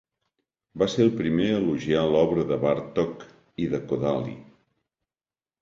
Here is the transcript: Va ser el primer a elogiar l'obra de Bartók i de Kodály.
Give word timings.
Va 0.83 0.87
ser 0.93 1.03
el 1.07 1.11
primer 1.19 1.49
a 1.49 1.59
elogiar 1.63 2.05
l'obra 2.15 2.45
de 2.53 2.59
Bartók 2.65 3.23
i 3.65 3.69
de 3.75 3.85
Kodály. 3.93 4.35